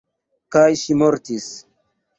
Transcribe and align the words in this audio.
Kaj 0.55 0.63
ŝi 0.85 0.99
mortis. 1.05 1.55